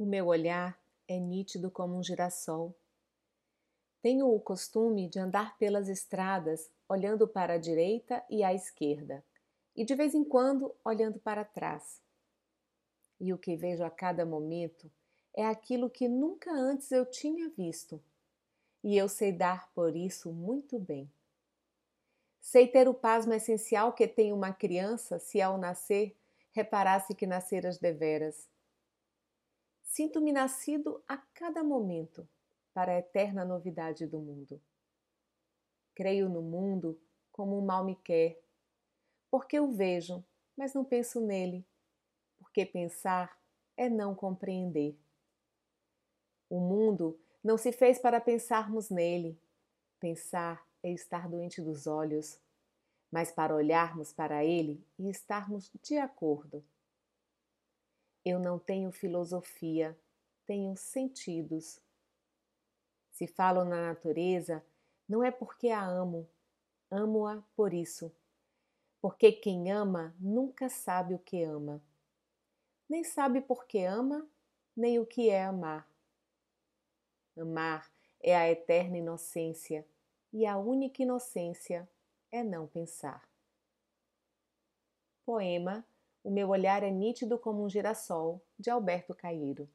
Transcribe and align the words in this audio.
O 0.00 0.06
meu 0.06 0.28
olhar 0.28 0.80
é 1.06 1.20
nítido 1.20 1.70
como 1.70 1.98
um 1.98 2.02
girassol. 2.02 2.74
Tenho 4.00 4.34
o 4.34 4.40
costume 4.40 5.06
de 5.06 5.18
andar 5.18 5.58
pelas 5.58 5.90
estradas 5.90 6.70
olhando 6.88 7.28
para 7.28 7.52
a 7.52 7.58
direita 7.58 8.24
e 8.30 8.42
à 8.42 8.54
esquerda, 8.54 9.22
e 9.76 9.84
de 9.84 9.94
vez 9.94 10.14
em 10.14 10.24
quando 10.24 10.74
olhando 10.82 11.20
para 11.20 11.44
trás. 11.44 12.00
E 13.20 13.30
o 13.34 13.36
que 13.36 13.54
vejo 13.58 13.84
a 13.84 13.90
cada 13.90 14.24
momento 14.24 14.90
é 15.36 15.44
aquilo 15.44 15.90
que 15.90 16.08
nunca 16.08 16.50
antes 16.50 16.90
eu 16.90 17.04
tinha 17.04 17.50
visto, 17.50 18.02
e 18.82 18.96
eu 18.96 19.06
sei 19.06 19.30
dar 19.30 19.70
por 19.74 19.94
isso 19.94 20.32
muito 20.32 20.78
bem. 20.78 21.12
Sei 22.40 22.66
ter 22.66 22.88
o 22.88 22.94
pasmo 22.94 23.34
essencial 23.34 23.92
que 23.92 24.08
tem 24.08 24.32
uma 24.32 24.50
criança 24.50 25.18
se 25.18 25.42
ao 25.42 25.58
nascer 25.58 26.16
reparasse 26.52 27.14
que 27.14 27.26
nasceras 27.26 27.76
deveras 27.76 28.48
Sinto-me 29.90 30.32
nascido 30.32 31.02
a 31.08 31.16
cada 31.16 31.64
momento 31.64 32.26
para 32.72 32.92
a 32.92 32.98
eterna 32.98 33.44
novidade 33.44 34.06
do 34.06 34.20
mundo. 34.20 34.62
Creio 35.96 36.28
no 36.28 36.40
mundo 36.40 36.96
como 37.32 37.58
o 37.58 37.66
mal 37.66 37.84
me 37.84 37.96
quer, 37.96 38.40
porque 39.28 39.58
o 39.58 39.72
vejo, 39.72 40.24
mas 40.56 40.74
não 40.74 40.84
penso 40.84 41.20
nele, 41.20 41.66
porque 42.38 42.64
pensar 42.64 43.36
é 43.76 43.88
não 43.88 44.14
compreender. 44.14 44.96
O 46.48 46.60
mundo 46.60 47.18
não 47.42 47.58
se 47.58 47.72
fez 47.72 47.98
para 47.98 48.20
pensarmos 48.20 48.90
nele. 48.90 49.36
Pensar 49.98 50.64
é 50.84 50.92
estar 50.92 51.28
doente 51.28 51.60
dos 51.60 51.88
olhos, 51.88 52.40
mas 53.10 53.32
para 53.32 53.56
olharmos 53.56 54.12
para 54.12 54.44
ele 54.44 54.80
e 54.96 55.10
estarmos 55.10 55.68
de 55.82 55.98
acordo. 55.98 56.64
Eu 58.24 58.38
não 58.38 58.58
tenho 58.58 58.92
filosofia, 58.92 59.98
tenho 60.46 60.76
sentidos. 60.76 61.80
Se 63.12 63.26
falo 63.26 63.64
na 63.64 63.80
natureza, 63.88 64.64
não 65.08 65.24
é 65.24 65.30
porque 65.30 65.68
a 65.70 65.84
amo, 65.84 66.28
amo-a 66.90 67.42
por 67.56 67.72
isso. 67.72 68.12
Porque 69.00 69.32
quem 69.32 69.72
ama 69.72 70.14
nunca 70.18 70.68
sabe 70.68 71.14
o 71.14 71.18
que 71.18 71.42
ama. 71.42 71.82
Nem 72.88 73.02
sabe 73.04 73.40
por 73.40 73.64
que 73.66 73.84
ama, 73.84 74.28
nem 74.76 74.98
o 74.98 75.06
que 75.06 75.30
é 75.30 75.44
amar. 75.44 75.88
Amar 77.38 77.90
é 78.20 78.36
a 78.36 78.50
eterna 78.50 78.98
inocência, 78.98 79.86
e 80.32 80.44
a 80.44 80.58
única 80.58 81.02
inocência 81.02 81.88
é 82.30 82.42
não 82.42 82.66
pensar. 82.66 83.26
Poema 85.24 85.84
o 86.22 86.30
meu 86.30 86.48
olhar 86.48 86.82
é 86.82 86.90
nítido 86.90 87.38
como 87.38 87.64
um 87.64 87.68
girassol, 87.68 88.42
de 88.58 88.70
Alberto 88.70 89.14
Caeiro. 89.14 89.68